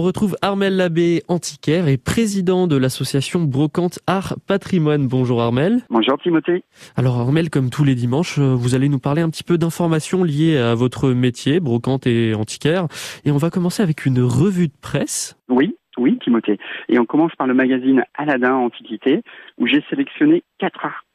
On 0.00 0.02
retrouve 0.02 0.34
Armel 0.40 0.76
Labbé, 0.76 1.20
antiquaire 1.28 1.86
et 1.86 1.98
président 1.98 2.66
de 2.66 2.74
l'association 2.74 3.42
Brocante 3.42 3.98
Art 4.06 4.36
Patrimoine. 4.48 5.06
Bonjour 5.06 5.42
Armel. 5.42 5.80
Bonjour 5.90 6.16
Timothée. 6.22 6.64
Alors 6.96 7.18
Armel, 7.18 7.50
comme 7.50 7.68
tous 7.68 7.84
les 7.84 7.94
dimanches, 7.94 8.38
euh, 8.38 8.54
vous 8.54 8.74
allez 8.74 8.88
nous 8.88 8.98
parler 8.98 9.20
un 9.20 9.28
petit 9.28 9.44
peu 9.44 9.58
d'informations 9.58 10.24
liées 10.24 10.56
à 10.56 10.74
votre 10.74 11.10
métier, 11.10 11.60
brocante 11.60 12.06
et 12.06 12.32
antiquaire. 12.32 12.86
Et 13.26 13.30
on 13.30 13.36
va 13.36 13.50
commencer 13.50 13.82
avec 13.82 14.06
une 14.06 14.22
revue 14.22 14.68
de 14.68 14.76
presse. 14.80 15.38
Oui, 15.50 15.76
oui 15.98 16.18
Timothée. 16.24 16.56
Et 16.88 16.98
on 16.98 17.04
commence 17.04 17.34
par 17.36 17.46
le 17.46 17.52
magazine 17.52 18.02
Aladin 18.14 18.54
Antiquité, 18.54 19.20
où 19.58 19.66
j'ai 19.66 19.84
sélectionné 19.90 20.44
quatre 20.58 20.82
articles 20.82 21.09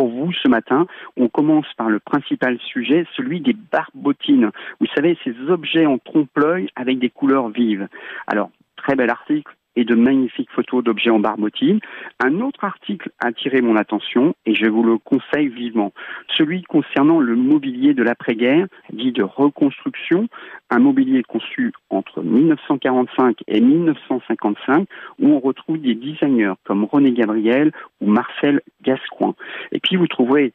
pour 0.00 0.08
vous 0.08 0.32
ce 0.32 0.48
matin. 0.48 0.86
On 1.18 1.28
commence 1.28 1.66
par 1.76 1.90
le 1.90 2.00
principal 2.00 2.58
sujet, 2.58 3.04
celui 3.18 3.42
des 3.42 3.52
barbotines. 3.52 4.50
Vous 4.80 4.86
savez, 4.94 5.18
ces 5.22 5.34
objets 5.50 5.84
en 5.84 5.98
trompe-l'œil 5.98 6.70
avec 6.74 6.98
des 6.98 7.10
couleurs 7.10 7.50
vives. 7.50 7.86
Alors, 8.26 8.50
très 8.76 8.96
bel 8.96 9.10
article 9.10 9.54
et 9.76 9.84
de 9.84 9.94
magnifiques 9.94 10.50
photos 10.50 10.82
d'objets 10.82 11.10
en 11.10 11.20
barbotine. 11.20 11.80
Un 12.18 12.40
autre 12.40 12.64
article 12.64 13.10
a 13.20 13.28
attiré 13.28 13.60
mon 13.60 13.76
attention 13.76 14.34
et 14.46 14.54
je 14.54 14.66
vous 14.66 14.82
le 14.82 14.98
conseille 14.98 15.48
vivement. 15.48 15.92
Celui 16.36 16.62
concernant 16.62 17.20
le 17.20 17.36
mobilier 17.36 17.94
de 17.94 18.02
l'après-guerre, 18.02 18.66
dit 18.92 19.12
de 19.12 19.22
reconstruction, 19.22 20.28
un 20.70 20.78
mobilier 20.78 21.22
conçu 21.22 21.72
entre 21.88 22.22
1945 22.22 23.38
et 23.46 23.60
1955 23.60 24.88
où 25.18 25.28
on 25.28 25.40
retrouve 25.40 25.78
des 25.78 25.94
designers 25.94 26.54
comme 26.64 26.84
René 26.84 27.12
Gabriel 27.12 27.72
ou 28.00 28.10
Marcel 28.10 28.60
Gascoin. 28.82 29.34
Et 29.72 29.80
puis 29.80 29.96
vous 29.96 30.06
trouverez 30.08 30.52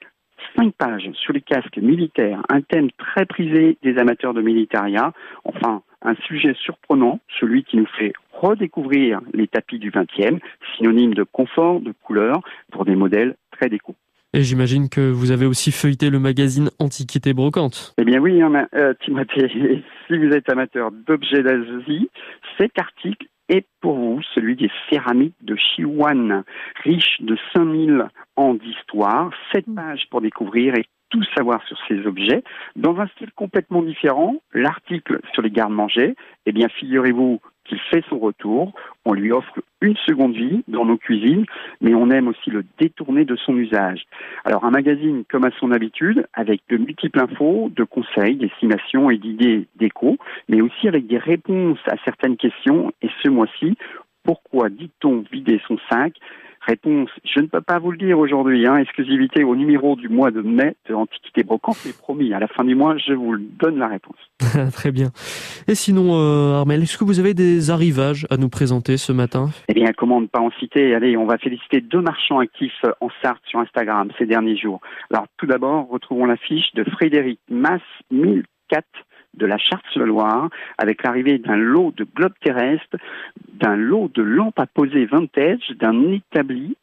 cinq 0.56 0.73
pages 0.73 1.09
sur 1.14 1.34
les 1.34 1.42
casques 1.42 1.78
militaires, 1.78 2.42
un 2.50 2.62
thème 2.62 2.90
très 2.98 3.26
prisé 3.26 3.78
des 3.84 3.98
amateurs 3.98 4.34
de 4.34 4.42
militaria, 4.42 5.14
enfin 5.44 5.82
un 6.02 6.16
sujet 6.28 6.54
surprenant, 6.54 7.20
celui 7.40 7.64
qui 7.64 7.78
nous 7.78 7.88
fait 7.98 8.14
redécouvrir 8.41 9.21
les 9.34 9.48
tapis 9.48 9.80
du 9.80 9.91
XXe, 9.91 10.39
synonyme 10.75 11.13
de 11.13 11.23
confort, 11.23 11.80
de 11.80 11.94
couleur, 12.03 12.42
pour 12.72 12.86
des 12.86 12.95
modèles 12.95 13.36
très 13.52 13.69
déco. 13.69 13.95
Et 14.33 14.42
j'imagine 14.42 14.89
que 14.89 15.00
vous 15.00 15.31
avez 15.31 15.45
aussi 15.45 15.72
feuilleté 15.72 16.09
le 16.09 16.19
magazine 16.19 16.69
Antiquité 16.80 17.33
Brocante. 17.33 17.94
Eh 17.97 18.03
bien 18.03 18.19
oui, 18.19 18.42
hein, 18.42 18.67
euh, 18.75 18.94
Timothée, 19.05 19.50
si 20.08 20.17
vous 20.17 20.33
êtes 20.33 20.50
amateur 20.50 20.92
d'objets 20.92 21.42
d'Asie, 21.42 22.09
cet 22.58 22.77
article 22.77 23.27
est 23.47 23.66
pour 23.80 23.95
vous 23.95 24.22
celui 24.33 24.58
des 24.58 24.70
céramiques 24.89 25.36
de 25.42 25.55
Chiwan, 25.55 26.44
riche 26.83 27.22
de 27.22 27.38
5000 27.53 28.08
ans 28.36 28.55
d'histoire, 28.55 29.31
sept 29.53 29.67
mm. 29.67 29.75
pages 29.75 30.08
pour 30.09 30.20
découvrir 30.20 30.75
et 30.75 30.86
tout 31.11 31.23
savoir 31.36 31.66
sur 31.67 31.77
ces 31.88 32.05
objets. 32.05 32.44
Dans 32.75 32.97
un 32.97 33.08
style 33.08 33.31
complètement 33.36 33.83
différent, 33.83 34.36
l'article 34.53 35.22
sur 35.33 35.44
les 35.44 35.52
gardes-manger, 35.52 36.16
eh 36.45 36.52
bien 36.52 36.67
figurez-vous 36.67 37.39
qu'il 37.66 37.80
fait 37.91 38.03
son 38.09 38.19
retour. 38.19 38.73
On 39.05 39.13
lui 39.13 39.31
offre 39.31 39.59
une 39.81 39.95
seconde 39.97 40.35
vie 40.35 40.63
dans 40.67 40.85
nos 40.85 40.97
cuisines, 40.97 41.45
mais 41.81 41.94
on 41.94 42.09
aime 42.09 42.27
aussi 42.27 42.49
le 42.49 42.63
détourner 42.80 43.25
de 43.25 43.35
son 43.35 43.55
usage. 43.58 44.05
Alors 44.45 44.66
un 44.66 44.71
magazine 44.71 45.23
comme 45.30 45.45
à 45.45 45.52
son 45.59 45.71
habitude, 45.71 46.27
avec 46.33 46.61
de 46.69 46.77
multiples 46.77 47.19
infos, 47.19 47.71
de 47.75 47.83
conseils, 47.83 48.36
d'estimations 48.36 49.09
et 49.09 49.17
d'idées 49.17 49.67
d'écho, 49.75 50.17
mais 50.49 50.61
aussi 50.61 50.88
avec 50.88 51.08
des 51.08 51.17
réponses 51.17 51.80
à 51.88 51.95
certaines 52.03 52.38
questions. 52.38 52.91
Et 53.02 53.09
ce 53.21 53.30
mois-ci, 53.30 53.77
pourquoi 54.23 54.69
dit-on 54.69 55.23
vider 55.31 55.61
son 55.67 55.77
sac? 55.89 56.13
Réponse, 56.66 57.09
je 57.23 57.41
ne 57.41 57.45
peux 57.45 57.61
pas 57.61 57.77
vous 57.77 57.91
le 57.91 57.97
dire 57.97 58.17
aujourd'hui, 58.17 58.66
hein, 58.66 58.77
exclusivité 58.77 59.44
au 59.44 59.55
numéro 59.55 59.95
du 59.95 60.09
mois 60.09 60.31
de 60.31 60.41
mai 60.41 60.75
de 60.89 60.95
Antiquité 60.95 61.44
Brocante, 61.44 61.77
mais 61.85 61.94
promis, 61.94 62.33
à 62.33 62.39
la 62.39 62.47
fin 62.47 62.63
du 62.63 62.73
mois, 62.73 62.97
je 62.97 63.13
vous 63.13 63.38
donne 63.38 63.77
la 63.77 63.88
réponse. 63.88 64.17
Très 64.73 64.91
bien. 64.91 65.11
Et 65.67 65.75
sinon, 65.75 66.16
euh, 66.16 66.55
Armel, 66.55 66.81
est-ce 66.81 66.97
que 66.97 67.03
vous 67.03 67.19
avez 67.19 67.36
des 67.36 67.69
arrivages 67.69 68.25
à 68.31 68.38
nous 68.38 68.49
présenter 68.49 68.97
ce 68.97 69.11
matin? 69.11 69.49
Eh 69.67 69.73
bien, 69.73 69.93
comment 69.95 70.19
ne 70.19 70.25
pas 70.25 70.39
en 70.39 70.49
citer? 70.59 70.95
Allez, 70.95 71.16
on 71.17 71.25
va 71.25 71.38
féliciter 71.38 71.81
deux 71.81 72.02
marchands 72.02 72.39
actifs 72.39 72.83
en 72.99 73.09
Sarthe 73.21 73.43
sur 73.45 73.59
Instagram 73.59 74.09
ces 74.17 74.25
derniers 74.25 74.58
jours. 74.58 74.81
Alors, 75.11 75.27
tout 75.38 75.45
d'abord, 75.45 75.87
retrouvons 75.89 76.25
l'affiche 76.25 76.73
de 76.73 76.83
Frédéric 76.83 77.39
Mass 77.48 77.81
1004 78.09 78.86
de 79.38 79.46
la 79.46 79.58
Charte-sur-Loire 79.58 80.50
avec 80.78 81.04
l'arrivée 81.04 81.38
d'un 81.38 81.58
lot 81.58 81.94
de 81.96 82.06
globes 82.16 82.34
terrestres, 82.42 82.98
d'un 83.54 83.76
lot 83.76 84.10
de 84.14 84.22
lampes 84.22 84.60
à 84.60 84.66
poser 84.66 85.06
vintage, 85.06 85.72
d'un 85.80 86.12
établi 86.12 86.76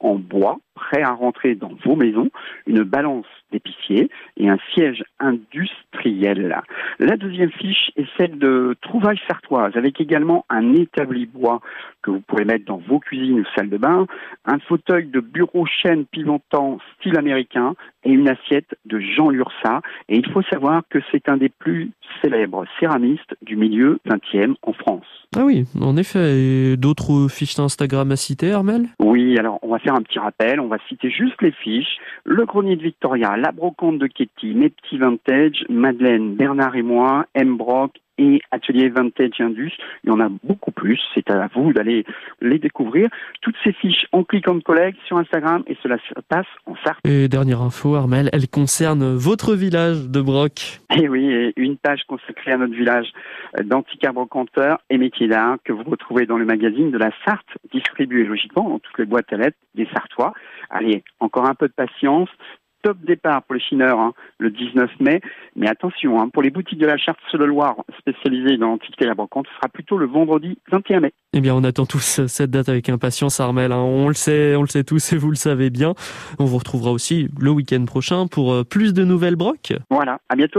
en 0.00 0.16
bois 0.16 0.58
prêt 0.74 1.02
à 1.02 1.12
rentrer 1.12 1.54
dans 1.54 1.72
vos 1.84 1.96
maisons, 1.96 2.30
une 2.66 2.82
balance 2.82 3.26
d'épicier 3.50 4.10
et 4.36 4.48
un 4.48 4.58
siège 4.74 5.02
industriel. 5.18 6.60
La 6.98 7.16
deuxième 7.16 7.50
fiche 7.50 7.90
est 7.96 8.06
celle 8.16 8.38
de 8.38 8.76
trouvailles 8.82 9.20
sartoises 9.26 9.76
avec 9.76 10.00
également 10.00 10.44
un 10.50 10.74
établi 10.74 11.26
bois 11.26 11.60
que 12.06 12.12
vous 12.12 12.20
pourrez 12.20 12.44
mettre 12.44 12.64
dans 12.64 12.80
vos 12.88 13.00
cuisines 13.00 13.40
ou 13.40 13.44
salles 13.56 13.68
de 13.68 13.76
bain, 13.76 14.06
un 14.44 14.58
fauteuil 14.60 15.06
de 15.06 15.20
bureau 15.20 15.66
chêne 15.66 16.04
pivotant 16.06 16.78
style 16.94 17.18
américain 17.18 17.74
et 18.04 18.12
une 18.12 18.28
assiette 18.28 18.78
de 18.84 19.00
Jean 19.00 19.30
Lursa. 19.30 19.80
Et 20.08 20.16
il 20.16 20.30
faut 20.30 20.42
savoir 20.42 20.82
que 20.88 21.00
c'est 21.10 21.28
un 21.28 21.36
des 21.36 21.48
plus 21.48 21.90
célèbres 22.22 22.64
céramistes 22.78 23.34
du 23.42 23.56
milieu 23.56 23.98
20e 24.06 24.54
en 24.62 24.72
France. 24.72 25.06
Ah 25.36 25.44
oui, 25.44 25.64
en 25.80 25.96
effet. 25.96 26.76
D'autres 26.76 27.28
fiches 27.28 27.56
d'Instagram 27.56 28.12
à 28.12 28.16
citer, 28.16 28.52
Armel? 28.52 28.86
Oui, 29.00 29.36
alors 29.38 29.58
on 29.62 29.68
va 29.68 29.78
faire 29.80 29.94
un 29.94 30.02
petit 30.02 30.20
rappel. 30.20 30.60
On 30.60 30.68
va 30.68 30.78
citer 30.88 31.10
juste 31.10 31.42
les 31.42 31.50
fiches. 31.50 31.98
Le 32.24 32.44
grenier 32.44 32.76
de 32.76 32.82
Victoria, 32.82 33.36
la 33.36 33.50
brocante 33.50 33.98
de 33.98 34.06
Ketty, 34.06 34.54
mes 34.54 34.70
petits 34.70 34.98
vintage, 34.98 35.64
Madeleine, 35.68 36.36
Bernard 36.36 36.76
et 36.76 36.82
moi, 36.82 37.26
M. 37.34 37.56
Brock 37.56 37.92
et 38.18 38.40
Atelier 38.50 38.88
Vintage 38.88 39.40
Indus. 39.40 39.72
Il 40.04 40.10
y 40.10 40.12
en 40.12 40.20
a 40.20 40.28
beaucoup 40.44 40.70
plus. 40.70 41.00
C'est 41.14 41.30
à 41.30 41.48
vous 41.54 41.72
d'aller 41.72 42.04
les 42.40 42.58
découvrir. 42.58 43.08
Toutes 43.40 43.56
ces 43.64 43.72
fiches 43.72 44.06
en 44.12 44.24
cliquant 44.24 44.58
collègue 44.60 44.96
sur 45.06 45.18
Instagram 45.18 45.62
et 45.66 45.76
cela 45.82 45.96
se 46.08 46.14
passe 46.28 46.46
en 46.66 46.74
Sarthe. 46.84 47.00
Et 47.04 47.28
dernière 47.28 47.62
info, 47.62 47.94
Armel, 47.94 48.30
elle 48.32 48.48
concerne 48.48 49.14
votre 49.14 49.54
village 49.54 50.08
de 50.08 50.20
Broc. 50.20 50.80
Et 50.94 51.02
eh 51.02 51.08
oui, 51.08 51.52
une 51.56 51.76
page 51.76 52.02
consacrée 52.08 52.52
à 52.52 52.56
notre 52.56 52.74
village 52.74 53.06
d'antiquaires 53.64 54.14
brocanteurs 54.14 54.78
et 54.90 54.98
métiers 54.98 55.28
d'art 55.28 55.56
que 55.64 55.72
vous 55.72 55.84
retrouvez 55.84 56.26
dans 56.26 56.38
le 56.38 56.44
magazine 56.44 56.90
de 56.90 56.98
la 56.98 57.10
Sarthe, 57.24 57.46
distribué 57.72 58.24
logiquement 58.24 58.68
dans 58.68 58.78
toutes 58.78 58.98
les 58.98 59.04
boîtes 59.04 59.32
à 59.32 59.36
lettres 59.36 59.58
des 59.74 59.86
Sartois. 59.92 60.32
Allez, 60.70 61.04
encore 61.20 61.46
un 61.46 61.54
peu 61.54 61.68
de 61.68 61.72
patience 61.72 62.28
top 62.86 62.98
départ 63.04 63.42
pour 63.42 63.54
les 63.56 63.60
chineurs 63.60 63.98
hein, 63.98 64.12
le 64.38 64.48
19 64.48 64.88
mai. 65.00 65.20
Mais 65.56 65.68
attention, 65.68 66.20
hein, 66.20 66.28
pour 66.32 66.42
les 66.42 66.50
boutiques 66.50 66.78
de 66.78 66.86
la 66.86 66.96
charte 66.96 67.18
sur 67.28 67.38
le 67.38 67.46
Loire 67.46 67.74
spécialisées 67.98 68.56
dans 68.58 68.68
l'Antiquité 68.68 69.04
et 69.04 69.08
la 69.08 69.14
brocante, 69.14 69.46
ce 69.50 69.56
sera 69.56 69.68
plutôt 69.68 69.98
le 69.98 70.06
vendredi 70.06 70.56
21 70.70 71.00
mai. 71.00 71.12
Eh 71.32 71.40
bien, 71.40 71.52
on 71.54 71.64
attend 71.64 71.84
tous 71.84 72.24
cette 72.28 72.50
date 72.50 72.68
avec 72.68 72.88
impatience, 72.88 73.40
Armel. 73.40 73.72
Hein. 73.72 73.78
On 73.82 74.06
le 74.06 74.14
sait, 74.14 74.54
on 74.54 74.62
le 74.62 74.68
sait 74.68 74.84
tous 74.84 75.12
et 75.12 75.16
vous 75.16 75.30
le 75.30 75.36
savez 75.36 75.70
bien. 75.70 75.94
On 76.38 76.44
vous 76.44 76.58
retrouvera 76.58 76.92
aussi 76.92 77.28
le 77.40 77.50
week-end 77.50 77.84
prochain 77.86 78.28
pour 78.28 78.52
euh, 78.52 78.62
plus 78.62 78.94
de 78.94 79.02
nouvelles 79.02 79.36
brocs. 79.36 79.72
Voilà, 79.90 80.20
à 80.28 80.36
bientôt. 80.36 80.54